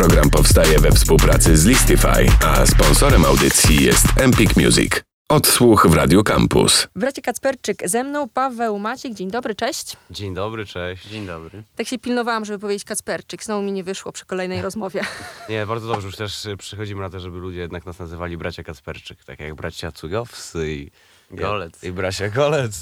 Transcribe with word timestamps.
Program 0.00 0.30
powstaje 0.30 0.78
we 0.78 0.90
współpracy 0.92 1.56
z 1.56 1.64
Listify, 1.64 2.26
a 2.44 2.66
sponsorem 2.66 3.24
audycji 3.24 3.84
jest 3.84 4.06
Empik 4.16 4.56
Music. 4.56 4.92
Odsłuch 5.28 5.86
w 5.86 5.94
Radio 5.94 6.22
Campus. 6.22 6.88
Bracie 6.96 7.22
Kacperczyk, 7.22 7.88
ze 7.88 8.04
mną 8.04 8.28
Paweł 8.28 8.78
Maciek. 8.78 9.14
Dzień 9.14 9.30
dobry, 9.30 9.54
cześć. 9.54 9.96
Dzień 10.10 10.34
dobry, 10.34 10.66
cześć. 10.66 11.06
Dzień 11.06 11.26
dobry. 11.26 11.62
Tak 11.76 11.86
się 11.86 11.98
pilnowałam, 11.98 12.44
żeby 12.44 12.58
powiedzieć 12.58 12.84
Kacperczyk. 12.84 13.44
Znowu 13.44 13.62
mi 13.62 13.72
nie 13.72 13.84
wyszło 13.84 14.12
przy 14.12 14.26
kolejnej 14.26 14.62
rozmowie. 14.62 15.00
Nie, 15.48 15.66
bardzo 15.66 15.88
dobrze, 15.88 16.06
już 16.06 16.16
też 16.16 16.46
y, 16.46 16.56
przychodzimy 16.56 17.00
na 17.00 17.10
to, 17.10 17.20
żeby 17.20 17.38
ludzie 17.38 17.58
jednak 17.60 17.86
nas 17.86 17.98
nazywali 17.98 18.36
bracia 18.36 18.62
Kacperczyk, 18.62 19.24
tak 19.24 19.40
jak 19.40 19.54
bracia 19.54 19.92
Cugowscy 19.92 20.72
i 20.72 20.90
Golec. 21.30 21.84
I 21.84 21.92
bracia 21.92 22.28
Golec. 22.28 22.80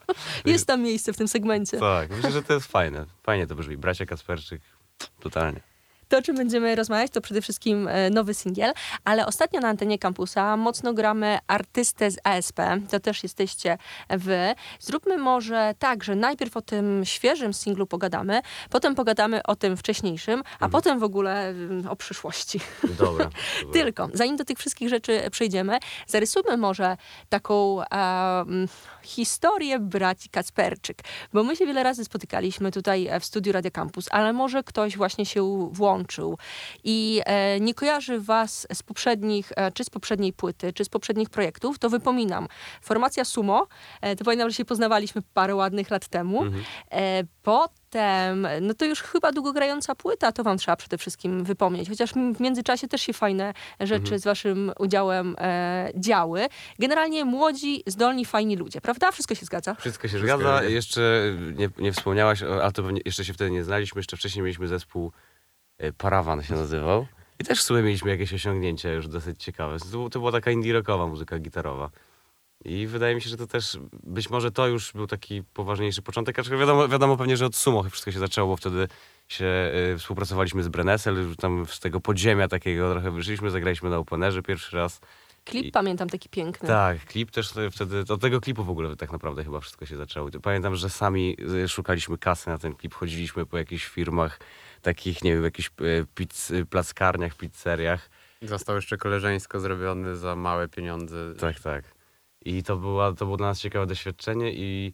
Jest 0.44 0.66
tam 0.66 0.82
miejsce 0.82 1.12
w 1.12 1.16
tym 1.16 1.28
segmencie. 1.28 1.78
tak, 1.78 2.10
myślę, 2.10 2.32
że 2.32 2.42
to 2.42 2.54
jest 2.54 2.66
fajne. 2.66 3.06
Fajnie 3.22 3.46
to 3.46 3.54
brzmi. 3.54 3.76
Bracia 3.76 4.06
Kacperczyk, 4.06 4.62
totalnie. 5.20 5.69
To, 6.10 6.18
o 6.18 6.22
czym 6.22 6.36
będziemy 6.36 6.74
rozmawiać, 6.74 7.10
to 7.10 7.20
przede 7.20 7.42
wszystkim 7.42 7.88
e, 7.88 8.10
nowy 8.10 8.34
singiel, 8.34 8.72
ale 9.04 9.26
ostatnio 9.26 9.60
na 9.60 9.68
antenie 9.68 9.98
kampusa 9.98 10.56
mocno 10.56 10.94
gramy 10.94 11.38
artystę 11.46 12.10
z 12.10 12.18
ASP. 12.24 12.60
To 12.90 13.00
też 13.00 13.22
jesteście 13.22 13.78
wy. 14.08 14.54
Zróbmy 14.80 15.18
może 15.18 15.74
tak, 15.78 16.04
że 16.04 16.16
najpierw 16.16 16.56
o 16.56 16.62
tym 16.62 17.04
świeżym 17.04 17.52
singlu 17.52 17.86
pogadamy, 17.86 18.40
potem 18.70 18.94
pogadamy 18.94 19.42
o 19.42 19.56
tym 19.56 19.76
wcześniejszym, 19.76 20.42
a 20.60 20.68
potem 20.68 20.98
w 20.98 21.02
ogóle 21.02 21.48
mm, 21.48 21.88
o 21.88 21.96
przyszłości. 21.96 22.60
Dobra. 22.82 22.98
dobra. 23.62 23.72
Tylko, 23.72 24.08
zanim 24.14 24.36
do 24.36 24.44
tych 24.44 24.58
wszystkich 24.58 24.88
rzeczy 24.88 25.20
przejdziemy, 25.30 25.78
zarysujmy 26.06 26.56
może 26.56 26.96
taką 27.28 27.82
em, 27.84 28.68
historię 29.02 29.78
braci 29.78 30.28
Kacperczyk, 30.28 30.98
bo 31.32 31.44
my 31.44 31.56
się 31.56 31.66
wiele 31.66 31.82
razy 31.82 32.04
spotykaliśmy 32.04 32.72
tutaj 32.72 33.06
e, 33.06 33.20
w 33.20 33.24
studiu 33.24 33.52
Radio 33.52 33.70
Campus, 33.70 34.08
ale 34.10 34.32
może 34.32 34.62
ktoś 34.62 34.96
właśnie 34.96 35.26
się 35.26 35.68
włączył 35.72 35.99
i 36.84 37.22
e, 37.26 37.60
nie 37.60 37.74
kojarzy 37.74 38.20
was 38.20 38.66
z 38.72 38.82
poprzednich, 38.82 39.52
e, 39.56 39.72
czy 39.72 39.84
z 39.84 39.90
poprzedniej 39.90 40.32
płyty, 40.32 40.72
czy 40.72 40.84
z 40.84 40.88
poprzednich 40.88 41.30
projektów, 41.30 41.78
to 41.78 41.90
wypominam. 41.90 42.48
Formacja 42.82 43.24
Sumo, 43.24 43.66
e, 44.00 44.16
to 44.16 44.24
pamiętam, 44.24 44.50
że 44.50 44.56
się 44.56 44.64
poznawaliśmy 44.64 45.22
parę 45.34 45.54
ładnych 45.54 45.90
lat 45.90 46.08
temu. 46.08 46.44
E, 46.90 47.24
potem, 47.42 48.48
no 48.60 48.74
to 48.74 48.84
już 48.84 49.02
chyba 49.02 49.32
długogrająca 49.32 49.94
płyta, 49.94 50.32
to 50.32 50.42
wam 50.42 50.58
trzeba 50.58 50.76
przede 50.76 50.98
wszystkim 50.98 51.44
wypomnieć. 51.44 51.88
Chociaż 51.88 52.12
w 52.34 52.40
międzyczasie 52.40 52.88
też 52.88 53.00
się 53.00 53.12
fajne 53.12 53.54
rzeczy 53.80 54.18
z 54.18 54.24
waszym 54.24 54.72
udziałem 54.78 55.36
e, 55.38 55.90
działy. 55.94 56.46
Generalnie 56.78 57.24
młodzi, 57.24 57.82
zdolni, 57.86 58.24
fajni 58.24 58.56
ludzie, 58.56 58.80
prawda? 58.80 59.12
Wszystko 59.12 59.34
się 59.34 59.46
zgadza? 59.46 59.74
Wszystko 59.74 60.08
się 60.08 60.18
Wszystko 60.18 60.38
zgadza. 60.38 60.62
Jeszcze 60.64 61.00
nie, 61.56 61.68
nie 61.78 61.92
wspomniałaś, 61.92 62.42
ale 62.42 62.72
to 62.72 62.82
jeszcze 63.04 63.24
się 63.24 63.32
wtedy 63.32 63.50
nie 63.50 63.64
znaliśmy. 63.64 63.98
Jeszcze 63.98 64.16
wcześniej 64.16 64.42
mieliśmy 64.42 64.68
zespół 64.68 65.12
Parawan 65.98 66.42
się 66.42 66.54
nazywał. 66.54 67.06
I 67.38 67.44
też 67.44 67.60
w 67.60 67.62
sumie 67.62 67.82
mieliśmy 67.82 68.10
jakieś 68.10 68.34
osiągnięcia 68.34 68.92
już 68.92 69.08
dosyć 69.08 69.42
ciekawe. 69.42 69.76
To, 70.10 70.18
była 70.18 70.32
taka 70.32 70.50
indie 70.50 70.72
rockowa 70.72 71.06
muzyka 71.06 71.38
gitarowa. 71.38 71.90
I 72.64 72.86
wydaje 72.86 73.14
mi 73.14 73.22
się, 73.22 73.30
że 73.30 73.36
to 73.36 73.46
też, 73.46 73.78
być 74.02 74.30
może 74.30 74.50
to 74.50 74.66
już 74.66 74.92
był 74.92 75.06
taki 75.06 75.42
poważniejszy 75.42 76.02
początek, 76.02 76.38
aczkolwiek 76.38 76.60
wiadomo, 76.60 76.88
wiadomo 76.88 77.16
pewnie, 77.16 77.36
że 77.36 77.46
od 77.46 77.56
Sumo 77.56 77.82
wszystko 77.82 78.12
się 78.12 78.18
zaczęło, 78.18 78.48
bo 78.48 78.56
wtedy 78.56 78.88
się 79.28 79.72
y, 79.94 79.98
współpracowaliśmy 79.98 80.62
z 80.62 80.68
Brenessel, 80.68 81.14
już 81.14 81.36
tam 81.36 81.66
z 81.66 81.80
tego 81.80 82.00
podziemia 82.00 82.48
takiego 82.48 82.92
trochę 82.92 83.10
wyszliśmy, 83.10 83.50
zagraliśmy 83.50 83.90
na 83.90 83.98
Openerze 83.98 84.42
pierwszy 84.42 84.76
raz. 84.76 85.00
Klip 85.44 85.66
I- 85.66 85.72
pamiętam 85.72 86.08
taki 86.08 86.28
piękny. 86.28 86.68
Tak, 86.68 87.04
klip 87.04 87.30
też 87.30 87.48
sobie 87.48 87.70
wtedy, 87.70 88.04
od 88.08 88.20
tego 88.20 88.40
klipu 88.40 88.64
w 88.64 88.70
ogóle 88.70 88.96
tak 88.96 89.12
naprawdę 89.12 89.44
chyba 89.44 89.60
wszystko 89.60 89.86
się 89.86 89.96
zaczęło. 89.96 90.30
Pamiętam, 90.42 90.76
że 90.76 90.90
sami 90.90 91.36
y, 91.64 91.68
szukaliśmy 91.68 92.18
kasy 92.18 92.48
na 92.50 92.58
ten 92.58 92.74
klip, 92.74 92.94
chodziliśmy 92.94 93.46
po 93.46 93.58
jakichś 93.58 93.86
firmach, 93.86 94.40
takich, 94.82 95.24
nie 95.24 95.34
wiem, 95.34 95.44
jakichś 95.44 95.70
y, 95.80 96.06
pizz, 96.14 96.50
y, 96.50 96.66
plackarniach, 96.66 97.34
pizzeriach. 97.36 98.10
Został 98.42 98.76
jeszcze 98.76 98.96
koleżeńsko 98.96 99.60
zrobiony 99.60 100.16
za 100.16 100.36
małe 100.36 100.68
pieniądze. 100.68 101.34
Tak, 101.34 101.60
tak. 101.60 101.84
I 102.44 102.62
to, 102.62 102.76
była, 102.76 103.12
to 103.12 103.24
było 103.24 103.36
dla 103.36 103.46
nas 103.46 103.60
ciekawe 103.60 103.86
doświadczenie 103.86 104.52
i 104.54 104.92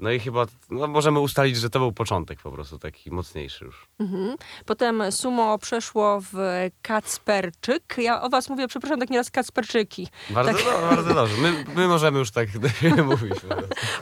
no 0.00 0.10
i 0.10 0.20
chyba 0.20 0.46
no 0.70 0.86
możemy 0.86 1.20
ustalić, 1.20 1.56
że 1.56 1.70
to 1.70 1.78
był 1.78 1.92
początek 1.92 2.40
po 2.42 2.50
prostu, 2.52 2.78
taki 2.78 3.10
mocniejszy 3.10 3.64
już. 3.64 3.86
Mhm. 4.00 4.36
Potem 4.66 5.12
sumo 5.12 5.58
przeszło 5.58 6.20
w 6.32 6.34
Kacperczyk. 6.82 7.94
Ja 7.98 8.22
o 8.22 8.28
was 8.28 8.48
mówię, 8.48 8.68
przepraszam, 8.68 9.00
tak 9.00 9.10
nieraz 9.10 9.30
Kacperczyki. 9.30 10.08
Bardzo, 10.30 10.52
Tak. 10.52 10.64
do, 10.64 10.96
bardzo 10.96 11.14
dobrze. 11.14 11.36
My, 11.42 11.64
my 11.74 11.88
możemy 11.88 12.18
już 12.18 12.30
tak 12.30 12.48
mówić. 13.06 13.32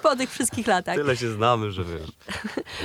po 0.03 0.16
tych 0.16 0.30
wszystkich 0.30 0.66
latach. 0.66 0.94
Tyle 0.97 1.16
się 1.16 1.30
znamy, 1.32 1.70
że 1.72 1.84
wiesz, 1.84 2.10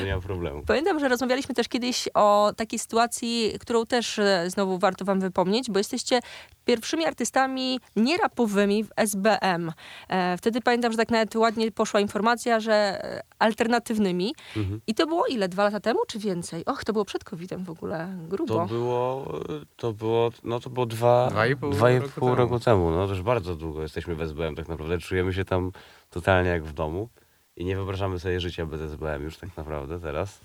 nie 0.05 0.15
ma 0.15 0.21
problemu. 0.21 0.63
Pamiętam, 0.67 0.99
że 0.99 1.07
rozmawialiśmy 1.07 1.55
też 1.55 1.67
kiedyś 1.67 2.09
o 2.13 2.51
takiej 2.57 2.79
sytuacji, 2.79 3.53
którą 3.59 3.85
też 3.85 4.19
e, 4.19 4.49
znowu 4.49 4.77
warto 4.79 5.05
wam 5.05 5.19
wypomnieć, 5.19 5.71
bo 5.71 5.77
jesteście 5.79 6.19
pierwszymi 6.65 7.05
artystami 7.05 7.79
nierapowymi 7.95 8.83
w 8.83 8.89
SBM. 8.95 9.71
E, 10.09 10.37
wtedy 10.37 10.61
pamiętam, 10.61 10.91
że 10.91 10.97
tak 10.97 11.09
nawet 11.09 11.35
ładnie 11.35 11.71
poszła 11.71 11.99
informacja, 11.99 12.59
że 12.59 13.01
alternatywnymi. 13.39 14.33
Mhm. 14.57 14.81
I 14.87 14.95
to 14.95 15.07
było 15.07 15.25
ile? 15.25 15.49
Dwa 15.49 15.63
lata 15.63 15.79
temu, 15.79 15.99
czy 16.07 16.19
więcej? 16.19 16.65
Och, 16.65 16.83
to 16.83 16.93
było 16.93 17.05
przed 17.05 17.23
COVID-em 17.23 17.63
w 17.63 17.69
ogóle. 17.69 18.17
Grubo. 18.27 18.53
To 18.53 18.65
było, 18.65 19.39
to 19.75 19.93
było, 19.93 20.29
no 20.43 20.59
to 20.59 20.69
było 20.69 20.85
dwa, 20.85 21.27
Dwa 21.29 21.47
i 21.47 21.55
pół 21.55 21.69
dwa 21.69 21.91
i 21.91 21.99
roku 21.99 22.09
pół 22.19 22.29
temu. 22.29 22.35
roku 22.35 22.59
temu. 22.59 22.91
No 22.91 23.07
to 23.07 23.13
już 23.13 23.21
bardzo 23.21 23.55
długo 23.55 23.81
jesteśmy 23.81 24.15
w 24.15 24.21
SBM 24.21 24.55
tak 24.55 24.67
naprawdę. 24.67 24.97
Czujemy 24.97 25.33
się 25.33 25.45
tam 25.45 25.71
totalnie 26.09 26.49
jak 26.49 26.63
w 26.63 26.73
domu. 26.73 27.09
I 27.57 27.65
nie 27.65 27.75
wyobrażamy 27.75 28.19
sobie 28.19 28.39
życia 28.39 28.65
bez 28.65 28.81
SBM 28.81 29.23
już 29.23 29.37
tak 29.37 29.57
naprawdę 29.57 29.99
teraz. 29.99 30.39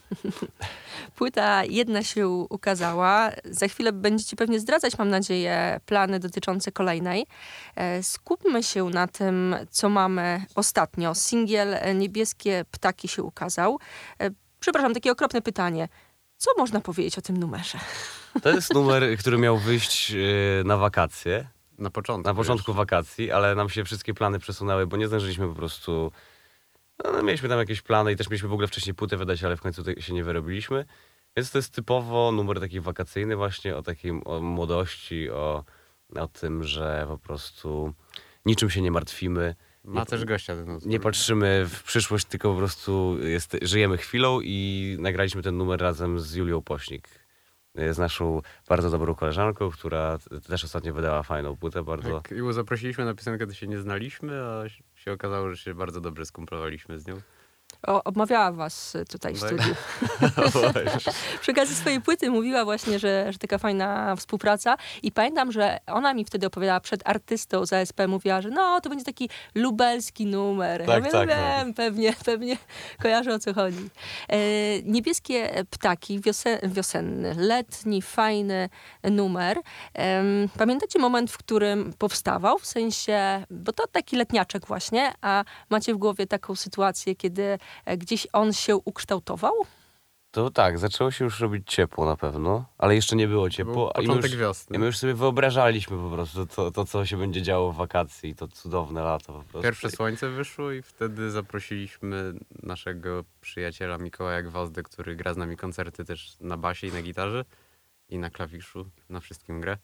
Płyta 1.17 1.65
jedna 1.65 2.03
się 2.03 2.29
ukazała. 2.29 3.31
Za 3.45 3.69
chwilę 3.69 3.93
będziecie 3.93 4.37
pewnie 4.37 4.61
zdradzać, 4.61 4.99
mam 4.99 5.09
nadzieję, 5.09 5.81
plany 5.87 6.19
dotyczące 6.19 6.73
kolejnej. 6.73 7.27
E, 7.77 8.03
Skupmy 8.03 8.63
się 8.63 8.85
na 8.85 9.07
tym, 9.07 9.57
co 9.71 9.89
mamy 9.89 10.45
ostatnio. 10.55 11.15
Singiel 11.15 11.75
e, 11.75 11.95
Niebieskie 11.95 12.65
Ptaki 12.71 13.09
się 13.09 13.23
ukazał. 13.23 13.79
E, 14.21 14.31
Przepraszam, 14.61 14.95
takie 14.95 15.13
okropne 15.13 15.43
pytanie. 15.43 15.89
Co 16.37 16.51
można 16.59 16.81
powiedzieć 16.81 17.19
o 17.19 17.23
tym 17.23 17.37
numerze? 17.37 17.79
To 18.43 18.51
jest 18.51 18.75
numer, 18.79 19.19
który 19.19 19.39
miał 19.39 19.59
wyjść 19.59 20.13
na 20.65 20.77
wakacje. 20.77 21.49
Na 21.79 21.91
początku. 21.91 22.29
Na 22.29 22.35
początku 22.35 22.73
wakacji, 22.73 23.31
ale 23.31 23.55
nam 23.55 23.69
się 23.69 23.85
wszystkie 23.85 24.15
plany 24.15 24.39
przesunęły, 24.39 24.87
bo 24.87 24.97
nie 24.97 25.09
zdążyliśmy 25.09 25.49
po 25.49 25.55
prostu. 25.55 26.13
No, 27.05 27.13
no, 27.13 27.23
mieliśmy 27.23 27.49
tam 27.49 27.59
jakieś 27.59 27.83
plany 27.83 28.13
i 28.13 28.17
też 28.17 28.31
mieliśmy 28.31 28.49
w 28.49 28.53
ogóle 28.53 28.69
wcześniej 28.69 28.95
płytę 28.95 29.17
wydać, 29.17 29.45
ale 29.45 29.57
w 29.57 29.61
końcu 29.61 29.83
się 30.01 30.15
nie 30.15 30.25
wyrobiliśmy. 30.25 30.85
Więc 31.37 31.51
to 31.51 31.59
jest 31.59 31.75
typowo 31.75 32.33
numer 32.33 32.61
taki 32.61 32.81
wakacyjny, 32.81 33.37
właśnie 33.37 33.77
o 33.77 33.83
takiej 33.83 34.13
o 34.25 34.41
młodości, 34.41 35.31
o, 35.31 35.65
o 36.17 36.29
tym, 36.29 36.65
że 36.65 37.05
po 37.09 37.19
prostu 37.19 37.95
niczym 38.47 38.71
się 38.71 38.81
nie 38.83 38.91
martwimy. 38.91 39.55
Ma 39.85 40.01
nie, 40.01 40.07
też 40.07 40.25
gościa 40.25 40.57
ten 40.57 40.71
utwór. 40.71 40.91
nie 40.91 41.01
patrzymy 41.01 41.67
w 41.69 41.83
przyszłość, 41.83 42.25
tylko 42.25 42.53
po 42.53 42.59
prostu 42.59 43.19
jest, 43.23 43.57
żyjemy 43.63 43.97
chwilą 43.97 44.41
i 44.41 44.97
nagraliśmy 45.01 45.43
ten 45.43 45.57
numer 45.57 45.81
razem 45.81 46.21
z 46.21 46.35
Julią 46.35 46.63
Pośnik. 46.63 47.22
Z 47.75 47.99
naszą 47.99 48.43
bardzo 48.69 48.91
dobrą 48.91 49.15
koleżanką, 49.15 49.71
która 49.71 50.19
też 50.49 50.65
ostatnio 50.65 50.95
wydała 50.95 51.23
fajną 51.23 51.57
płytę, 51.57 51.83
bardzo. 51.83 52.21
Tak, 52.21 52.39
Iło 52.39 52.53
zaprosiliśmy 52.53 53.05
na 53.05 53.15
piosenkę, 53.15 53.47
to 53.47 53.55
się 53.55 53.67
nie 53.67 53.79
znaliśmy, 53.79 54.43
a 54.43 54.69
się 54.95 55.13
okazało, 55.13 55.51
że 55.51 55.57
się 55.57 55.75
bardzo 55.75 56.01
dobrze 56.01 56.27
skumplowaliśmy 56.27 56.99
z 56.99 57.07
nią. 57.07 57.15
O, 57.87 58.05
obmawiała 58.05 58.53
was 58.53 58.97
e, 58.97 59.05
tutaj 59.05 59.35
w 59.35 59.41
Tak. 59.41 59.49
studiu. 59.49 59.75
Przy 61.41 61.53
okazji 61.53 61.77
swojej 61.77 62.01
płyty 62.01 62.31
mówiła 62.31 62.65
właśnie, 62.65 62.99
że, 62.99 63.33
że 63.33 63.39
taka 63.39 63.59
fajna 63.59 64.17
współpraca 64.17 64.77
i 65.03 65.13
pamiętam, 65.13 65.53
że 65.53 65.79
ona 65.87 66.15
mi 66.15 66.25
wtedy 66.25 66.47
opowiadała 66.47 66.81
przed 66.81 67.09
artystą 67.09 67.67
z 67.67 67.73
ASP, 67.73 68.01
mówiła, 68.09 68.43
że 68.43 68.51
no, 68.51 68.81
to 68.81 68.89
będzie 68.91 69.05
taki 69.05 69.29
lubelski 69.55 70.27
numer. 70.27 70.81
ja 70.81 70.87
Tak, 70.87 70.99
mówię, 70.99 71.11
tak, 71.11 71.29
no 71.29 71.35
no. 71.37 71.43
wiem, 71.43 71.75
pewnie, 71.75 72.13
pewnie 72.27 72.57
kojarzę 73.03 73.35
o 73.35 73.39
co 73.39 73.55
chodzi. 73.55 73.91
E, 74.29 74.39
niebieskie 74.83 75.65
ptaki, 75.71 76.21
wiosen, 76.21 76.59
wiosenny, 76.65 77.35
letni, 77.35 78.03
fajny 78.03 78.69
numer. 79.05 79.59
Em, 79.95 80.49
pamiętacie 80.59 80.99
moment, 80.99 81.31
w 81.31 81.39
którym 81.39 81.93
powstawał? 81.99 82.59
W 82.59 82.67
sensie, 82.67 83.45
bo 83.51 83.73
to 83.73 83.87
taki 83.87 84.17
letniaczek 84.17 84.67
właśnie, 84.67 85.13
a 85.21 85.45
macie 85.71 85.95
w 85.95 85.97
głowie 85.97 86.27
taką 86.27 86.55
sytuację, 86.55 87.15
kiedy 87.17 87.43
e, 87.43 87.59
gdzieś 87.99 88.27
on 88.33 88.53
się 88.53 88.77
ukształtował? 88.77 89.53
To 90.31 90.51
tak, 90.51 90.79
zaczęło 90.79 91.11
się 91.11 91.25
już 91.25 91.41
robić 91.41 91.73
ciepło 91.73 92.07
na 92.07 92.17
pewno, 92.17 92.65
ale 92.79 92.95
jeszcze 92.95 93.17
nie 93.17 93.29
było 93.29 93.43
Był 93.43 93.51
ciepło. 93.51 93.93
i 93.99 94.01
my 94.01 94.07
początek 94.07 94.31
już, 94.31 94.41
wiosny. 94.41 94.77
I 94.77 94.79
my 94.79 94.87
już 94.87 94.99
sobie 94.99 95.15
wyobrażaliśmy 95.15 95.97
po 95.97 96.11
prostu 96.11 96.47
to, 96.47 96.71
to, 96.71 96.85
co 96.85 97.07
się 97.07 97.17
będzie 97.17 97.43
działo 97.43 97.73
w 97.73 97.77
wakacji 97.77 98.31
i 98.31 98.35
to 98.35 98.49
cudowne 98.49 99.03
lato 99.03 99.33
po 99.33 99.39
prostu. 99.39 99.63
Pierwsze 99.63 99.91
słońce 99.91 100.29
wyszło 100.29 100.73
i 100.73 100.83
wtedy 100.83 101.31
zaprosiliśmy 101.31 102.35
naszego 102.63 103.25
przyjaciela 103.41 103.99
Mikołaja 103.99 104.43
Gwozdę, 104.43 104.83
który 104.83 105.17
gra 105.17 105.35
z 105.35 105.37
nami 105.37 105.57
koncerty 105.57 106.05
też 106.05 106.37
na 106.41 106.57
basie 106.57 106.87
i 106.87 106.93
na 106.93 107.03
gitarze 107.03 107.45
i 108.09 108.19
na 108.19 108.31
klawiszu, 108.31 108.91
na 109.09 109.21
wszystkim 109.21 109.61
gra. 109.61 109.79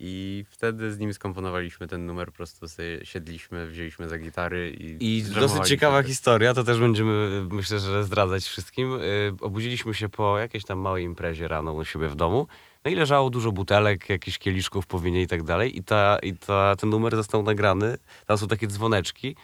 I 0.00 0.44
wtedy 0.50 0.92
z 0.92 0.98
nim 0.98 1.14
skomponowaliśmy 1.14 1.88
ten 1.88 2.06
numer, 2.06 2.26
po 2.26 2.32
prostu 2.32 2.68
sobie 2.68 3.04
siedliśmy, 3.04 3.66
wzięliśmy 3.66 4.08
za 4.08 4.18
gitary 4.18 4.70
i 4.70 5.16
I 5.16 5.22
dosyć 5.22 5.68
ciekawa 5.68 6.02
historia, 6.02 6.54
to 6.54 6.64
też 6.64 6.78
będziemy, 6.78 7.46
myślę, 7.50 7.78
że 7.78 8.04
zdradzać 8.04 8.44
wszystkim. 8.44 8.94
Y, 8.94 9.32
Obudziliśmy 9.40 9.94
się 9.94 10.08
po 10.08 10.38
jakiejś 10.38 10.64
tam 10.64 10.78
małej 10.78 11.04
imprezie 11.04 11.48
rano 11.48 11.72
u 11.72 11.84
siebie 11.84 12.08
w 12.08 12.14
domu. 12.16 12.46
No 12.84 12.90
i 12.90 12.94
leżało 12.94 13.30
dużo 13.30 13.52
butelek, 13.52 14.08
jakichś 14.08 14.38
kieliszków 14.38 14.86
po 14.86 14.98
winie 15.00 15.22
i 15.22 15.26
tak 15.26 15.42
dalej. 15.42 15.78
I, 15.78 15.84
ta, 15.84 16.18
i 16.22 16.34
ta, 16.36 16.76
ten 16.76 16.90
numer 16.90 17.16
został 17.16 17.42
nagrany. 17.42 17.98
Tam 18.26 18.38
są 18.38 18.46
takie 18.48 18.66
dzwoneczki. 18.66 19.36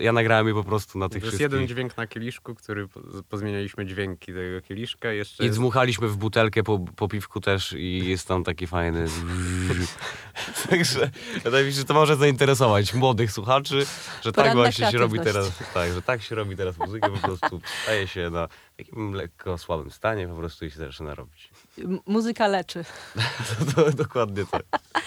Ja 0.00 0.12
nagrałem 0.12 0.48
je 0.48 0.54
po 0.54 0.64
prostu 0.64 0.98
na 0.98 1.06
To 1.08 1.12
tych 1.12 1.22
jest 1.22 1.36
wszystkich. 1.36 1.52
jeden 1.52 1.68
dźwięk 1.68 1.96
na 1.96 2.06
kieliszku, 2.06 2.54
który 2.54 2.88
po- 2.88 3.00
pozmienialiśmy 3.28 3.86
dźwięki 3.86 4.32
tego 4.32 4.60
kieliszka. 4.68 5.12
Jeszcze 5.12 5.42
I 5.44 5.46
jest 5.46 5.58
dmuchaliśmy 5.58 6.08
w 6.08 6.16
butelkę 6.16 6.62
po, 6.62 6.78
po 6.78 7.08
piwku 7.08 7.40
też 7.40 7.72
i 7.72 8.08
jest 8.08 8.28
tam 8.28 8.44
taki 8.44 8.66
fajny... 8.66 9.06
Także 10.70 11.10
wydaje 11.44 11.66
mi 11.66 11.72
się, 11.72 11.78
że 11.78 11.84
to 11.84 11.94
może 11.94 12.16
zainteresować 12.16 12.94
młodych 12.94 13.32
słuchaczy, 13.32 13.86
że 14.22 14.32
tak 14.32 14.52
właśnie 14.52 14.90
się 14.90 14.98
robi 14.98 15.20
teraz, 15.20 15.62
tak, 15.74 15.92
że 15.92 16.02
tak 16.02 16.22
się 16.22 16.34
robi 16.34 16.56
teraz 16.56 16.78
muzykę, 16.78 17.10
po 17.10 17.18
prostu 17.18 17.60
staje 17.82 18.08
się 18.08 18.30
na 18.30 18.48
takim 18.76 19.12
lekko 19.12 19.58
słabym 19.58 19.90
stanie 19.90 20.28
po 20.28 20.34
prostu 20.34 20.64
i 20.64 20.70
się 20.70 20.78
zaczyna 20.78 21.14
robić. 21.14 21.50
Muzyka 22.06 22.46
leczy. 22.46 22.84
To, 23.76 23.92
dokładnie 23.92 24.44
tak. 24.50 24.62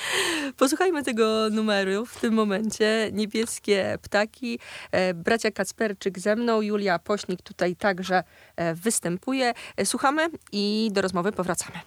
Posłuchajmy 0.57 1.03
tego 1.03 1.49
numeru 1.51 2.05
w 2.05 2.19
tym 2.19 2.33
momencie. 2.33 3.09
Niebieskie 3.13 3.97
ptaki. 4.01 4.59
E, 4.91 5.13
bracia 5.13 5.51
Kacperczyk 5.51 6.19
ze 6.19 6.35
mną, 6.35 6.61
Julia 6.61 6.99
Pośnik 6.99 7.41
tutaj 7.41 7.75
także 7.75 8.23
e, 8.55 8.73
występuje. 8.73 9.53
E, 9.77 9.85
słuchamy 9.85 10.29
i 10.51 10.89
do 10.91 11.01
rozmowy 11.01 11.31
powracamy. 11.31 11.79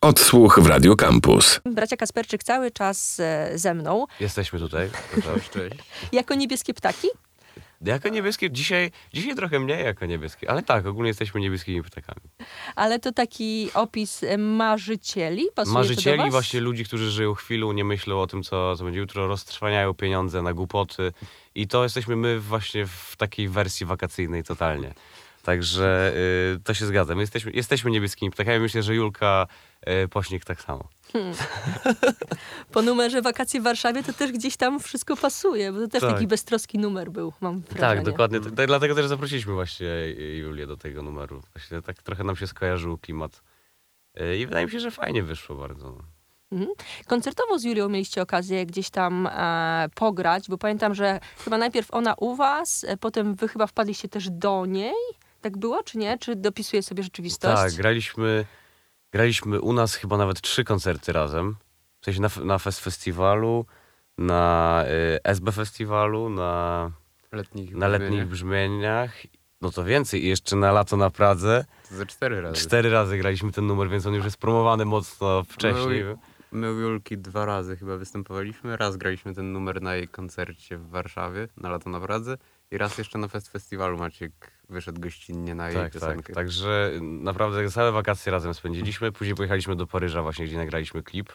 Odsłuch 0.00 0.60
w 0.60 0.66
Radio 0.66 0.96
Campus. 0.96 1.60
Bracia 1.64 1.96
Kasperczyk 1.96 2.44
cały 2.44 2.70
czas 2.70 3.20
ze 3.54 3.74
mną. 3.74 4.06
Jesteśmy 4.20 4.58
tutaj. 4.58 4.90
Cześć. 5.52 5.78
Jako 6.12 6.34
niebieskie 6.34 6.74
ptaki? 6.74 7.08
Jako 7.84 8.08
niebieskie, 8.08 8.50
dzisiaj, 8.50 8.90
dzisiaj 9.14 9.34
trochę 9.34 9.60
mniej 9.60 9.84
jako 9.84 10.06
niebieskie, 10.06 10.50
ale 10.50 10.62
tak, 10.62 10.86
ogólnie 10.86 11.08
jesteśmy 11.08 11.40
niebieskimi 11.40 11.82
ptakami. 11.82 12.20
Ale 12.76 12.98
to 12.98 13.12
taki 13.12 13.70
opis 13.74 14.22
e, 14.22 14.38
marzycieli. 14.38 15.46
Pasuje 15.54 15.74
Marzycieli, 15.74 16.30
właśnie 16.30 16.60
ludzi, 16.60 16.84
którzy 16.84 17.10
żyją 17.10 17.34
chwilą, 17.34 17.72
nie 17.72 17.84
myślą 17.84 18.20
o 18.20 18.26
tym, 18.26 18.42
co, 18.42 18.76
co 18.76 18.84
będzie 18.84 19.00
jutro, 19.00 19.26
roztrwaniają 19.26 19.94
pieniądze 19.94 20.42
na 20.42 20.52
głupoty. 20.52 21.12
I 21.54 21.68
to 21.68 21.82
jesteśmy 21.82 22.16
my 22.16 22.40
właśnie 22.40 22.86
w 22.86 23.14
takiej 23.18 23.48
wersji 23.48 23.86
wakacyjnej 23.86 24.44
totalnie. 24.44 24.94
Także 25.44 26.12
y, 26.56 26.60
to 26.64 26.74
się 26.74 26.86
zgadza. 26.86 27.14
My 27.14 27.20
jesteśmy, 27.20 27.52
jesteśmy 27.52 27.90
niebieskimi 27.90 28.30
ptakami. 28.30 28.58
Myślę, 28.60 28.82
że 28.82 28.94
Julka 28.94 29.46
y, 30.04 30.08
Pośnik 30.08 30.44
tak 30.44 30.60
samo. 30.62 30.88
Po 32.72 32.82
numerze 32.82 33.22
Wakacje 33.22 33.60
w 33.60 33.64
Warszawie 33.64 34.02
to 34.02 34.12
też 34.12 34.32
gdzieś 34.32 34.56
tam 34.56 34.80
wszystko 34.80 35.16
pasuje, 35.16 35.72
bo 35.72 35.78
to 35.78 35.88
też 35.88 36.00
Tak. 36.00 36.12
taki 36.12 36.26
beztroski 36.26 36.78
numer 36.78 37.10
był, 37.10 37.32
mam 37.40 37.60
wrażenie. 37.60 37.80
Tak, 37.80 38.04
dokładnie. 38.04 38.40
Tak, 38.40 38.66
dlatego 38.66 38.94
też 38.94 39.06
zaprosiliśmy 39.06 39.52
właśnie 39.52 39.86
Julię 40.38 40.66
do 40.66 40.76
tego 40.76 41.02
numeru. 41.02 41.42
Właśnie 41.54 41.82
tak 41.82 42.02
trochę 42.02 42.24
nam 42.24 42.36
się 42.36 42.46
skojarzył 42.46 42.98
klimat. 42.98 43.42
Y, 44.20 44.38
I 44.38 44.46
wydaje 44.46 44.66
mi 44.66 44.72
się, 44.72 44.80
że 44.80 44.90
fajnie 44.90 45.22
wyszło 45.22 45.56
bardzo. 45.56 45.98
Koncertowo 47.06 47.58
z 47.58 47.64
Julią 47.64 47.88
mieliście 47.88 48.22
okazję 48.22 48.66
gdzieś 48.66 48.90
tam 48.90 49.26
e, 49.26 49.88
pograć, 49.94 50.48
bo 50.48 50.58
pamiętam, 50.58 50.94
że 50.94 51.20
chyba 51.44 51.58
najpierw 51.58 51.94
ona 51.94 52.14
u 52.14 52.34
was, 52.36 52.84
e, 52.88 52.96
potem 52.96 53.34
wy 53.34 53.48
chyba 53.48 53.66
wpadliście 53.66 54.08
też 54.08 54.30
do 54.30 54.66
niej. 54.66 54.94
Tak 55.44 55.56
było, 55.56 55.82
czy 55.82 55.98
nie? 55.98 56.18
Czy 56.18 56.36
dopisuje 56.36 56.82
sobie 56.82 57.02
rzeczywistość? 57.02 57.62
Tak, 57.62 57.72
graliśmy, 57.72 58.46
graliśmy 59.12 59.60
u 59.60 59.72
nas 59.72 59.94
chyba 59.94 60.16
nawet 60.16 60.40
trzy 60.40 60.64
koncerty 60.64 61.12
razem. 61.12 61.56
W 62.00 62.04
sensie 62.04 62.20
na, 62.20 62.28
na 62.44 62.58
Fest 62.58 62.80
Festiwalu, 62.80 63.66
na 64.18 64.84
y, 65.16 65.24
SB 65.24 65.52
Festiwalu, 65.52 66.30
na, 66.30 66.90
Letnich 67.32 67.74
na 67.74 67.88
letnich 67.88 68.26
brzmieniach. 68.26 69.12
No 69.60 69.70
to 69.70 69.84
więcej. 69.84 70.24
I 70.24 70.28
jeszcze 70.28 70.56
na 70.56 70.72
lato 70.72 70.96
na 70.96 71.10
Pradze. 71.10 71.64
To 71.88 71.94
Ze 71.94 72.06
cztery 72.06 72.40
razy. 72.40 72.60
Cztery 72.60 72.90
razy 72.90 73.18
graliśmy 73.18 73.52
ten 73.52 73.66
numer, 73.66 73.88
więc 73.88 74.06
on 74.06 74.14
już 74.14 74.24
jest 74.24 74.36
promowany 74.36 74.84
mocno 74.84 75.44
wcześniej. 75.44 76.04
My 76.52 76.72
u 76.72 76.80
Julki 76.80 77.18
dwa 77.18 77.44
razy 77.44 77.76
chyba 77.76 77.96
występowaliśmy. 77.96 78.76
Raz 78.76 78.96
graliśmy 78.96 79.34
ten 79.34 79.52
numer 79.52 79.82
na 79.82 79.94
jej 79.94 80.08
koncercie 80.08 80.78
w 80.78 80.88
Warszawie, 80.88 81.48
na 81.56 81.70
lato 81.70 81.90
na 81.90 82.00
Pradze. 82.00 82.38
I 82.70 82.78
raz 82.78 82.98
jeszcze 82.98 83.18
na 83.18 83.28
Fest 83.28 83.48
Festiwalu 83.48 83.96
Maciek 83.98 84.32
wyszedł 84.68 85.00
gościnnie 85.00 85.54
na 85.54 85.66
jej 85.68 85.74
Tak, 85.76 85.84
tak. 85.84 85.92
piosenkę. 85.92 86.32
Także 86.32 86.92
naprawdę 87.00 87.70
całe 87.70 87.92
wakacje 87.92 88.32
razem 88.32 88.54
spędziliśmy. 88.54 89.12
Później 89.12 89.34
pojechaliśmy 89.36 89.76
do 89.76 89.86
Paryża 89.86 90.22
właśnie, 90.22 90.46
gdzie 90.46 90.56
nagraliśmy 90.56 91.02
klip, 91.02 91.32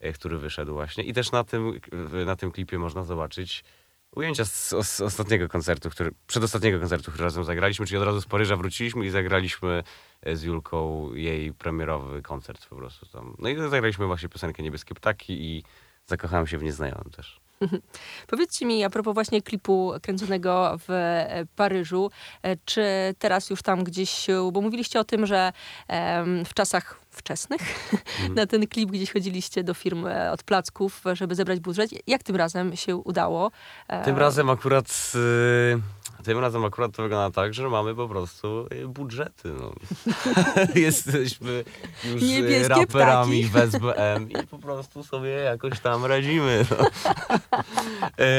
e, 0.00 0.12
który 0.12 0.38
wyszedł 0.38 0.72
właśnie. 0.72 1.04
I 1.04 1.12
też 1.12 1.32
na 1.32 1.44
tym, 1.44 1.80
na 2.26 2.36
tym 2.36 2.50
klipie 2.50 2.78
można 2.78 3.02
zobaczyć 3.04 3.64
ujęcia 4.12 4.44
z, 4.44 4.72
os- 4.72 5.00
ostatniego 5.00 5.48
koncertu, 5.48 5.90
który, 5.90 6.12
przedostatniego 6.26 6.80
koncertu, 6.80 7.10
który 7.10 7.24
razem 7.24 7.44
zagraliśmy, 7.44 7.86
czyli 7.86 7.98
od 7.98 8.04
razu 8.04 8.20
z 8.20 8.26
Paryża 8.26 8.56
wróciliśmy 8.56 9.06
i 9.06 9.10
zagraliśmy 9.10 9.82
e, 10.22 10.36
z 10.36 10.42
Julką 10.42 11.10
jej 11.14 11.52
premierowy 11.52 12.22
koncert 12.22 12.66
po 12.66 12.76
prostu 12.76 13.06
tam. 13.06 13.36
No 13.38 13.48
i 13.48 13.56
zagraliśmy 13.56 14.06
właśnie 14.06 14.28
piosenkę 14.28 14.62
Niebieskie 14.62 14.94
Ptaki 14.94 15.32
i 15.56 15.64
zakochałem 16.06 16.46
się 16.46 16.58
w 16.58 16.62
nieznajomym 16.62 17.10
też. 17.10 17.40
Powiedzcie 18.26 18.66
mi, 18.66 18.84
a 18.84 18.90
propos 18.90 19.14
właśnie 19.14 19.42
klipu 19.42 19.92
kręconego 20.02 20.78
w 20.88 20.90
e, 20.90 21.46
Paryżu, 21.56 22.10
e, 22.42 22.56
czy 22.64 22.82
teraz 23.18 23.50
już 23.50 23.62
tam 23.62 23.84
gdzieś, 23.84 24.10
się- 24.10 24.50
bo 24.52 24.60
mówiliście 24.60 25.00
o 25.00 25.04
tym, 25.04 25.26
że 25.26 25.52
w 26.44 26.54
czasach 26.54 27.00
wczesnych 27.10 27.60
Mhm. 27.92 28.34
na 28.38 28.46
ten 28.46 28.66
klip 28.66 28.90
gdzieś 28.90 29.12
chodziliście 29.12 29.64
do 29.64 29.74
firm 29.74 30.06
e, 30.06 30.32
od 30.32 30.42
placków, 30.42 31.02
żeby 31.12 31.34
zebrać 31.34 31.60
budżet. 31.60 31.90
Jak 32.06 32.22
tym 32.22 32.36
razem 32.36 32.76
się 32.76 32.96
udało? 32.96 33.50
E, 33.88 34.04
Tym 34.04 34.18
razem 34.18 34.50
akurat 34.50 35.12
y, 35.14 35.80
tym 36.22 36.38
razem 36.38 36.64
akurat 36.64 36.96
to 36.96 37.02
wygląda 37.02 37.34
tak, 37.42 37.54
że 37.54 37.68
mamy 37.68 37.94
po 37.94 38.08
prostu 38.08 38.66
y, 38.72 38.88
budżety. 38.88 39.52
No. 39.60 39.72
Jesteśmy 40.74 41.64
już 42.04 42.22
y, 42.22 42.26
Niebieskie 42.26 42.68
raperami 42.68 43.44
ptaki. 43.44 43.68
w 43.68 43.74
SBM 43.74 44.30
i 44.30 44.46
po 44.46 44.58
prostu 44.58 45.04
sobie 45.04 45.30
jakoś 45.30 45.80
tam 45.80 46.04
radzimy. 46.04 46.66
No. 46.70 46.86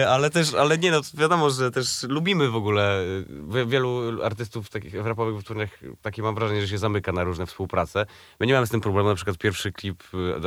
Y, 0.01 0.07
ale 0.07 0.29
też, 0.29 0.53
ale 0.53 0.77
nie 0.77 0.91
no, 0.91 1.01
wiadomo, 1.13 1.49
że 1.49 1.71
też 1.71 2.03
lubimy 2.03 2.49
w 2.49 2.55
ogóle 2.55 3.03
wie- 3.49 3.65
wielu 3.65 4.23
artystów 4.23 4.69
takich 4.69 5.03
w 5.03 5.05
rapowych 5.05 5.35
wytwórniach, 5.35 5.69
takie 6.01 6.21
mam 6.21 6.35
wrażenie, 6.35 6.61
że 6.61 6.67
się 6.67 6.77
zamyka 6.77 7.11
na 7.11 7.23
różne 7.23 7.45
współprace. 7.45 8.05
My 8.39 8.47
nie 8.47 8.53
mamy 8.53 8.67
z 8.67 8.69
tym 8.69 8.81
problemu, 8.81 9.09
na 9.09 9.15
przykład 9.15 9.37
pierwszy 9.37 9.71
klip 9.71 10.03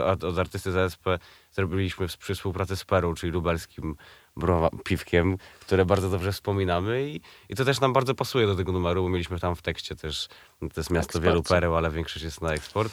od, 0.06 0.25
od 0.25 0.38
artysty 0.38 0.73
z 0.73 0.76
ASP 0.76 1.05
zrobiliśmy 1.52 2.06
przy 2.19 2.34
współpracy 2.34 2.76
z 2.76 2.84
Perą, 2.84 3.14
czyli 3.14 3.32
lubelskim 3.32 3.96
browa, 4.37 4.70
piwkiem, 4.84 5.37
które 5.61 5.84
bardzo 5.84 6.11
dobrze 6.11 6.32
wspominamy 6.32 7.08
i, 7.08 7.20
i 7.49 7.55
to 7.55 7.64
też 7.64 7.81
nam 7.81 7.93
bardzo 7.93 8.14
pasuje 8.14 8.46
do 8.46 8.56
tego 8.56 8.73
numeru, 8.73 9.02
bo 9.02 9.08
mieliśmy 9.08 9.40
tam 9.40 9.56
w 9.56 9.62
tekście 9.62 9.96
też, 9.96 10.29
to 10.61 10.67
jest 10.81 10.90
miasto 10.90 10.99
Eksporcie. 10.99 11.29
wielu 11.29 11.43
pereł, 11.43 11.76
ale 11.76 11.90
większość 11.90 12.25
jest 12.25 12.40
na 12.40 12.52
eksport. 12.52 12.93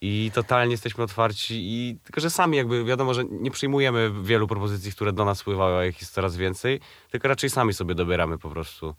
I 0.00 0.30
totalnie 0.34 0.72
jesteśmy 0.72 1.04
otwarci 1.04 1.54
i 1.54 1.98
tylko, 2.04 2.20
że 2.20 2.30
sami 2.30 2.56
jakby 2.56 2.84
wiadomo, 2.84 3.14
że 3.14 3.24
nie 3.24 3.50
przyjmujemy 3.50 4.12
wielu 4.22 4.46
propozycji, 4.46 4.92
które 4.92 5.12
do 5.12 5.24
nas 5.24 5.38
spływają, 5.38 5.76
a 5.76 5.84
ich 5.84 6.00
jest 6.00 6.12
coraz 6.14 6.36
więcej, 6.36 6.80
tylko 7.10 7.28
raczej 7.28 7.50
sami 7.50 7.74
sobie 7.74 7.94
dobieramy 7.94 8.38
po 8.38 8.50
prostu 8.50 8.94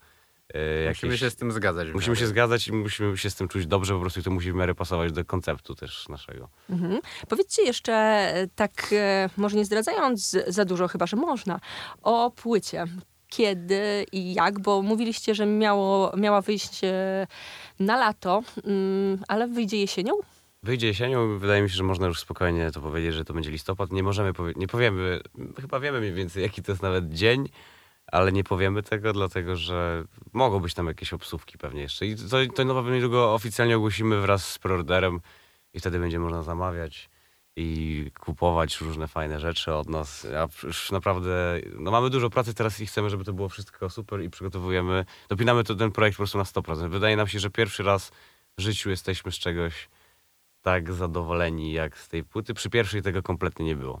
jakieś... 0.54 1.02
Musimy 1.02 1.18
się 1.18 1.30
z 1.30 1.36
tym 1.36 1.52
zgadzać. 1.52 1.88
Musimy 1.94 2.16
się 2.16 2.26
zgadzać 2.26 2.68
i 2.68 2.72
musimy 2.72 3.18
się 3.18 3.30
z 3.30 3.34
tym 3.34 3.48
czuć 3.48 3.66
dobrze, 3.66 3.94
po 3.94 4.00
prostu 4.00 4.20
i 4.20 4.22
to 4.22 4.30
musi 4.30 4.52
w 4.52 4.54
miarę 4.54 4.74
pasować 4.74 5.12
do 5.12 5.24
konceptu 5.24 5.74
też 5.74 6.08
naszego. 6.08 6.48
Mhm. 6.70 7.00
Powiedzcie 7.28 7.62
jeszcze, 7.62 7.92
e, 7.92 8.46
tak 8.54 8.88
e, 8.92 9.30
może 9.36 9.56
nie 9.56 9.64
zdradzając 9.64 10.36
za 10.46 10.64
dużo, 10.64 10.88
chyba 10.88 11.06
że 11.06 11.16
można, 11.16 11.60
o 12.02 12.30
płycie. 12.30 12.84
Kiedy 13.28 14.06
i 14.12 14.34
jak, 14.34 14.60
bo 14.60 14.82
mówiliście, 14.82 15.34
że 15.34 15.46
miało, 15.46 16.12
miała 16.16 16.40
wyjść 16.40 16.84
e, 16.84 17.26
na 17.80 17.96
lato, 17.96 18.42
mm, 18.64 19.18
ale 19.28 19.48
wyjdzie 19.48 19.76
jesienią? 19.80 20.12
Wyjdzie 20.62 20.86
jesienią, 20.86 21.38
wydaje 21.38 21.62
mi 21.62 21.70
się, 21.70 21.76
że 21.76 21.82
można 21.82 22.06
już 22.06 22.20
spokojnie 22.20 22.70
to 22.70 22.80
powiedzieć, 22.80 23.14
że 23.14 23.24
to 23.24 23.34
będzie 23.34 23.50
listopad. 23.50 23.92
Nie 23.92 24.02
możemy 24.02 24.32
powie- 24.32 24.52
nie 24.56 24.66
powiemy, 24.66 25.20
chyba 25.60 25.80
wiemy 25.80 26.00
mniej 26.00 26.12
więcej 26.12 26.42
jaki 26.42 26.62
to 26.62 26.72
jest 26.72 26.82
nawet 26.82 27.08
dzień, 27.12 27.48
ale 28.12 28.32
nie 28.32 28.44
powiemy 28.44 28.82
tego, 28.82 29.12
dlatego 29.12 29.56
że 29.56 30.04
mogą 30.32 30.60
być 30.60 30.74
tam 30.74 30.86
jakieś 30.86 31.12
obsówki 31.12 31.58
pewnie 31.58 31.82
jeszcze. 31.82 32.06
I 32.06 32.16
to, 32.16 32.36
to 32.54 32.64
nowo 32.64 32.90
niedługo 32.90 33.34
oficjalnie 33.34 33.76
ogłosimy 33.76 34.20
wraz 34.20 34.52
z 34.52 34.58
preorderem 34.58 35.20
i 35.74 35.80
wtedy 35.80 35.98
będzie 35.98 36.18
można 36.18 36.42
zamawiać 36.42 37.10
i 37.56 38.10
kupować 38.20 38.80
różne 38.80 39.08
fajne 39.08 39.40
rzeczy 39.40 39.74
od 39.74 39.88
nas. 39.88 40.26
A 40.36 40.66
już 40.66 40.90
naprawdę, 40.90 41.60
no 41.78 41.90
mamy 41.90 42.10
dużo 42.10 42.30
pracy 42.30 42.54
teraz 42.54 42.80
i 42.80 42.86
chcemy, 42.86 43.10
żeby 43.10 43.24
to 43.24 43.32
było 43.32 43.48
wszystko 43.48 43.90
super 43.90 44.22
i 44.22 44.30
przygotowujemy, 44.30 45.04
dopinamy 45.28 45.64
to, 45.64 45.74
ten 45.74 45.92
projekt 45.92 46.16
po 46.16 46.20
prostu 46.20 46.38
na 46.38 46.44
100%. 46.44 46.90
Wydaje 46.90 47.16
nam 47.16 47.28
się, 47.28 47.38
że 47.38 47.50
pierwszy 47.50 47.82
raz 47.82 48.12
w 48.58 48.60
życiu 48.60 48.90
jesteśmy 48.90 49.32
z 49.32 49.34
czegoś 49.34 49.88
tak 50.62 50.92
zadowoleni 50.92 51.72
jak 51.72 51.98
z 51.98 52.08
tej 52.08 52.24
płyty. 52.24 52.54
Przy 52.54 52.70
pierwszej 52.70 53.02
tego 53.02 53.22
kompletnie 53.22 53.64
nie 53.64 53.76
było. 53.76 54.00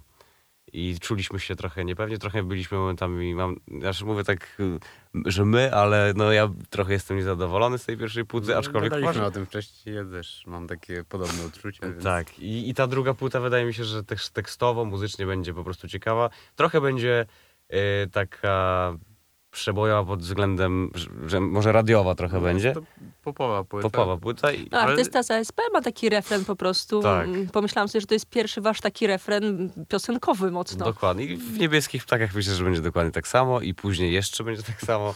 I 0.72 0.98
czuliśmy 1.00 1.40
się 1.40 1.56
trochę 1.56 1.84
niepewnie, 1.84 2.18
trochę 2.18 2.42
byliśmy 2.42 2.78
momentami, 2.78 3.34
mam, 3.34 3.56
znaczy 3.80 4.04
mówię 4.04 4.24
tak, 4.24 4.56
y, 4.60 4.78
że 5.24 5.44
my, 5.44 5.74
ale 5.74 6.12
no 6.16 6.32
ja 6.32 6.48
trochę 6.70 6.92
jestem 6.92 7.16
niezadowolony 7.16 7.78
z 7.78 7.84
tej 7.84 7.96
pierwszej 7.96 8.24
płyty, 8.24 8.56
aczkolwiek 8.56 8.90
Gadaliśmy 8.90 9.24
o 9.24 9.30
tym 9.30 9.46
wcześniej, 9.46 9.96
ja 9.96 10.04
też 10.04 10.44
mam 10.46 10.66
takie 10.66 11.04
podobne 11.04 11.44
odczucia. 11.44 11.86
Więc... 11.86 12.04
tak, 12.04 12.38
i, 12.38 12.70
i 12.70 12.74
ta 12.74 12.86
druga 12.86 13.14
płyta 13.14 13.40
wydaje 13.40 13.64
mi 13.64 13.74
się, 13.74 13.84
że 13.84 14.04
też 14.04 14.28
tekstowo, 14.28 14.84
muzycznie 14.84 15.26
będzie 15.26 15.54
po 15.54 15.64
prostu 15.64 15.88
ciekawa. 15.88 16.30
Trochę 16.56 16.80
będzie 16.80 17.26
y, 17.72 17.76
taka 18.12 18.94
przebojowa 19.56 20.04
pod 20.04 20.20
względem, 20.22 20.90
że, 20.94 21.08
że 21.26 21.40
może 21.40 21.72
radiowa 21.72 22.14
trochę 22.14 22.40
będzie. 22.40 22.72
To 22.72 22.82
popowa 23.22 23.64
płyta. 23.64 23.90
Popowa 23.90 24.16
płyta 24.16 24.52
i 24.52 24.68
No, 24.72 24.78
Ale- 24.80 24.90
artysta 24.92 25.22
z 25.22 25.30
ASP 25.30 25.60
ma 25.72 25.80
taki 25.82 26.08
refren 26.08 26.44
po 26.44 26.56
prostu. 26.56 27.02
Tak. 27.02 27.24
Mm, 27.28 27.48
Pomyślałam 27.48 27.88
sobie, 27.88 28.00
że 28.00 28.06
to 28.06 28.14
jest 28.14 28.26
pierwszy 28.30 28.60
wasz 28.60 28.80
taki 28.80 29.06
refren 29.06 29.70
piosenkowy 29.88 30.50
mocno. 30.50 30.84
dokładnie. 30.84 31.24
I 31.24 31.36
w 31.36 31.58
niebieskich 31.58 32.04
ptakach 32.04 32.34
myślę, 32.34 32.54
że 32.54 32.64
będzie 32.64 32.80
dokładnie 32.80 33.12
tak 33.12 33.28
samo 33.28 33.60
i 33.60 33.74
później 33.74 34.12
jeszcze 34.12 34.44
będzie 34.44 34.62
tak 34.62 34.80
samo. 34.82 35.14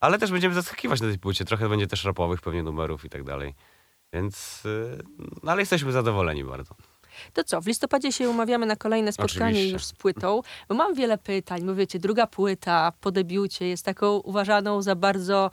Ale 0.00 0.18
też 0.18 0.30
będziemy 0.32 0.54
zaskakiwać 0.54 1.00
na 1.00 1.08
tej 1.08 1.18
płycie. 1.18 1.44
Trochę 1.44 1.68
będzie 1.68 1.86
też 1.86 2.04
rapowych 2.04 2.40
pewnie 2.40 2.62
numerów 2.62 3.04
i 3.04 3.10
tak 3.10 3.24
dalej. 3.24 3.54
Więc, 4.12 4.62
y, 4.66 4.98
no 5.42 5.52
ale 5.52 5.62
jesteśmy 5.62 5.92
zadowoleni 5.92 6.44
bardzo. 6.44 6.74
To 7.32 7.44
co, 7.44 7.60
w 7.60 7.66
listopadzie 7.66 8.12
się 8.12 8.28
umawiamy 8.30 8.66
na 8.66 8.76
kolejne 8.76 9.12
spotkanie 9.12 9.50
Oczywiście. 9.50 9.72
już 9.72 9.84
z 9.84 9.92
płytą, 9.92 10.40
bo 10.68 10.74
mam 10.74 10.94
wiele 10.94 11.18
pytań, 11.18 11.62
bo 11.62 11.74
wiecie, 11.74 11.98
druga 11.98 12.26
płyta 12.26 12.92
po 13.00 13.10
debiucie 13.10 13.68
jest 13.68 13.84
taką 13.84 14.16
uważaną 14.18 14.82
za 14.82 14.94
bardzo 14.94 15.50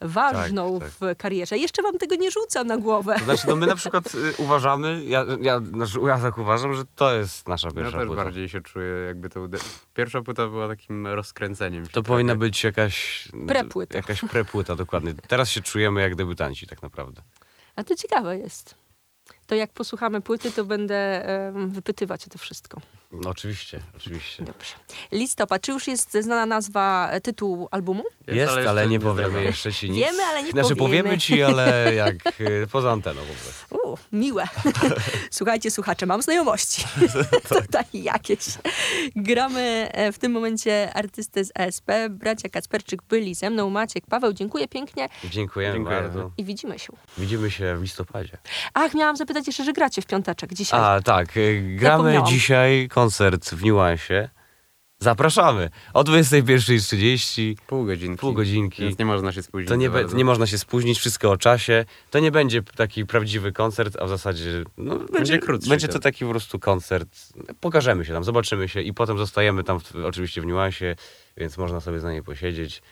ważną 0.00 0.80
Tak, 0.80 0.88
w 0.90 1.16
karierze. 1.16 1.58
Jeszcze 1.58 1.82
wam 1.82 1.98
tego 1.98 2.14
nie 2.14 2.30
rzucam 2.30 2.66
na 2.66 2.76
głowę. 2.76 3.14
To 3.18 3.24
znaczy, 3.24 3.46
no 3.48 3.56
my 3.56 3.66
na 3.66 3.76
przykład 3.82 4.14
y, 4.14 4.34
uważamy, 4.38 5.04
ja, 5.04 5.24
ja, 5.40 5.60
znaczy, 5.60 5.98
ja 6.06 6.18
tak 6.18 6.38
uważam, 6.38 6.74
że 6.74 6.82
to 6.94 7.14
jest 7.14 7.48
nasza 7.48 7.68
Ja 7.68 7.74
pierwsza 7.74 7.98
też 7.98 8.06
płyta. 8.06 8.24
bardziej 8.24 8.48
się 8.48 8.60
czuję, 8.60 8.92
jakby 9.06 9.28
to 9.28 9.40
ude... 9.40 9.58
Pierwsza 9.94 10.22
płyta 10.22 10.46
była 10.48 10.68
takim 10.68 11.06
rozkręceniem 11.06 11.86
To 11.86 11.92
trochę. 11.92 12.06
powinna 12.08 12.34
być 12.34 12.64
jakaś... 12.64 13.28
Prepłyta. 13.48 13.96
Jakaś 13.96 14.20
prepłyta, 14.20 14.76
dokładnie. 14.76 15.14
Teraz 15.28 15.50
się 15.50 15.60
czujemy 15.60 16.00
jak 16.00 16.14
debiutanci 16.14 16.66
tak 16.66 16.82
naprawdę. 16.82 17.22
A 17.76 17.84
to 17.84 17.94
ciekawe 17.94 18.38
jest. 18.38 18.74
To 19.50 19.54
jak 19.54 19.72
posłuchamy 19.72 20.20
płyty, 20.20 20.52
to 20.52 20.64
będę 20.64 21.24
wypytywać 21.66 22.26
o 22.26 22.30
to 22.30 22.38
wszystko. 22.38 22.80
No 23.12 23.30
oczywiście, 23.30 23.80
oczywiście. 23.96 24.44
Dobrze. 24.44 24.74
Listopad, 25.12 25.62
czy 25.62 25.72
już 25.72 25.86
jest 25.86 26.12
znana 26.20 26.46
nazwa, 26.46 27.08
e, 27.10 27.20
tytuł 27.20 27.68
albumu? 27.70 28.04
Jest, 28.26 28.52
ale, 28.52 28.62
jeszcze 28.62 28.88
nie 28.88 29.00
powiemy 29.00 29.42
jeszcze 29.44 29.72
ci 29.72 29.90
nic. 29.90 30.04
Wiemy, 30.04 30.22
ale 30.22 30.42
nie 30.42 30.50
Znaczy 30.50 30.76
powiemy. 30.76 31.02
powiemy 31.02 31.18
ci, 31.18 31.42
ale 31.42 31.84
jak 32.04 32.40
y, 32.40 32.66
poza 32.72 32.90
anteną 32.90 33.20
po 33.20 33.26
prostu. 33.44 33.79
Miłe. 34.12 34.44
Słuchajcie, 35.30 35.70
słuchacze, 35.70 36.06
mam 36.06 36.22
znajomości. 36.22 36.84
Tutaj 37.48 37.84
jakieś. 37.92 38.38
Gramy 39.16 39.88
e, 39.92 40.12
w 40.12 40.18
tym 40.18 40.32
momencie 40.32 40.94
artystę 40.94 41.44
z 41.44 41.52
ESP. 41.58 41.90
Bracia 42.10 42.48
Kacperczyk 42.48 43.02
byli 43.08 43.34
ze 43.34 43.50
mną. 43.50 43.70
Maciek, 43.70 44.06
Paweł, 44.06 44.32
dziękuję 44.32 44.68
pięknie 44.68 45.08
Dziękujemy, 45.24 45.74
Dziękujemy. 45.74 46.02
bardzo. 46.08 46.30
i 46.38 46.44
widzimy 46.44 46.78
się. 46.78 46.92
Widzimy 47.18 47.50
się 47.50 47.76
w 47.76 47.82
listopadzie. 47.82 48.38
Ach, 48.74 48.94
miałam 48.94 49.16
zapytać 49.16 49.46
jeszcze, 49.46 49.64
że 49.64 49.72
gracie 49.72 50.02
w 50.02 50.06
piąteczek 50.06 50.54
dzisiaj. 50.54 50.80
A, 50.82 51.00
tak. 51.04 51.36
y, 51.36 51.76
Gramy 51.78 52.18
dzisiaj 52.26 52.88
koncert 52.88 53.50
w 53.50 53.62
Niuansie. 53.62 54.28
Zapraszamy. 55.02 55.70
O 55.94 56.04
21.30, 56.04 57.54
Pół 57.66 57.84
godzinki. 57.84 58.20
pół 58.20 58.32
godzinki. 58.32 58.82
Więc 58.82 58.98
nie 58.98 59.04
można 59.04 59.32
się 59.32 59.42
spóźnić 59.42 59.68
To 59.68 59.76
nie, 59.76 59.90
be, 59.90 60.04
nie 60.04 60.24
można 60.24 60.46
się 60.46 60.58
spóźnić, 60.58 60.98
wszystko 60.98 61.30
o 61.30 61.36
czasie. 61.36 61.84
To 62.10 62.18
nie 62.18 62.30
będzie 62.30 62.62
taki 62.62 63.06
prawdziwy 63.06 63.52
koncert, 63.52 63.96
a 64.00 64.04
w 64.04 64.08
zasadzie 64.08 64.64
no, 64.76 64.98
będzie, 64.98 65.38
krótszy 65.38 65.68
będzie 65.68 65.88
to 65.88 65.98
taki 65.98 66.24
po 66.24 66.30
prostu 66.30 66.58
koncert. 66.58 67.08
Pokażemy 67.60 68.04
się 68.04 68.12
tam, 68.12 68.24
zobaczymy 68.24 68.68
się 68.68 68.80
i 68.80 68.94
potem 68.94 69.18
zostajemy 69.18 69.64
tam 69.64 69.80
w, 69.80 69.96
oczywiście 69.96 70.40
w 70.40 70.46
niuansie, 70.46 70.96
więc 71.36 71.58
można 71.58 71.80
sobie 71.80 72.00
za 72.00 72.12
niej 72.12 72.22
posiedzieć 72.22 72.82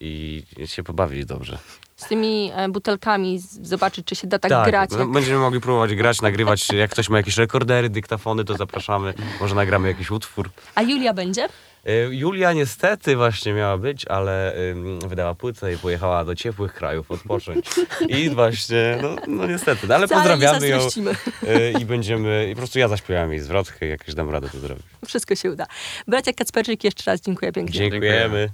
i 0.00 0.44
się 0.66 0.82
pobawić 0.82 1.24
dobrze. 1.24 1.58
Z 1.96 2.08
tymi 2.08 2.50
e, 2.54 2.68
butelkami 2.68 3.40
zobaczyć, 3.62 4.06
czy 4.06 4.14
się 4.14 4.26
da 4.26 4.38
tak, 4.38 4.66
grać. 4.66 4.90
no, 4.90 4.98
Jak... 4.98 5.10
będziemy 5.10 5.38
mogli 5.38 5.60
próbować 5.60 5.94
grać, 5.94 6.22
nagrywać. 6.22 6.72
Jak 6.72 6.90
ktoś 6.90 7.08
ma 7.08 7.16
jakieś 7.16 7.36
rekordery, 7.36 7.90
dyktafony, 7.90 8.44
to 8.44 8.56
zapraszamy. 8.56 9.14
Może 9.40 9.54
nagramy 9.54 9.88
jakiś 9.88 10.10
utwór. 10.10 10.50
A 10.74 10.82
Julia 10.82 11.14
będzie? 11.14 11.48
Y, 11.88 12.08
Julia 12.14 12.52
niestety 12.52 13.16
właśnie 13.16 13.52
miała 13.52 13.78
być, 13.78 14.06
ale 14.06 14.54
ym, 14.70 14.98
wydała 15.00 15.34
płytę 15.34 15.72
i 15.72 15.78
pojechała 15.78 16.24
do 16.24 16.34
ciepłych 16.34 16.74
krajów 16.74 17.10
odpocząć. 17.10 17.66
I 18.18 18.30
właśnie, 18.30 18.98
no, 19.02 19.08
no 19.26 19.46
niestety, 19.46 19.86
no, 19.86 19.94
ale 19.94 20.06
Wcale 20.06 20.20
pozdrawiamy 20.20 20.68
ją 20.68 20.78
y, 20.78 21.74
i 21.80 21.84
będziemy, 21.84 22.48
i 22.50 22.54
po 22.54 22.58
prostu 22.58 22.78
ja 22.78 22.88
zaśpiewałem 22.88 23.30
jej 23.30 23.40
zwrotkę 23.40 23.86
i 23.86 23.90
jakoś 23.90 24.14
dam 24.14 24.30
radę 24.30 24.48
to 24.48 24.58
zrobić. 24.58 24.84
Wszystko 25.06 25.34
się 25.34 25.50
uda. 25.50 25.66
Bracia 26.08 26.32
Kacperczyk, 26.32 26.84
jeszcze 26.84 27.10
raz 27.10 27.20
dziękuję 27.20 27.52
pięknie. 27.52 27.78
Dziękujemy. 27.78 28.48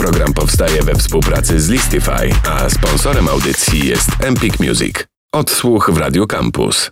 Program 0.00 0.32
powstaje 0.32 0.82
we 0.82 0.94
współpracy 0.94 1.60
z 1.60 1.68
Listify, 1.68 2.30
a 2.48 2.70
sponsorem 2.70 3.28
audycji 3.28 3.88
jest 3.88 4.08
Empik 4.20 4.60
Music. 4.60 4.94
Odsłuch 5.34 5.90
w 5.90 5.96
Radio 5.96 6.26
Campus. 6.26 6.88